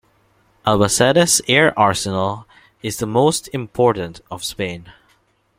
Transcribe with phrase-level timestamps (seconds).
[0.65, 2.47] Albacete's Air Arsenal
[2.81, 4.91] is the most important of Spain.